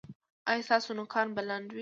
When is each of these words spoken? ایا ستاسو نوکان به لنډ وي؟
ایا 0.49 0.65
ستاسو 0.67 0.89
نوکان 0.99 1.27
به 1.35 1.41
لنډ 1.49 1.67
وي؟ 1.71 1.79